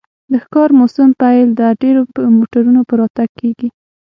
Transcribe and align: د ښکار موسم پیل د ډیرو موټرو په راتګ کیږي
د 0.31 0.33
ښکار 0.43 0.69
موسم 0.79 1.09
پیل 1.21 1.47
د 1.59 1.61
ډیرو 1.81 2.01
موټرو 2.37 2.81
په 2.89 2.93
راتګ 2.99 3.29
کیږي 3.39 3.69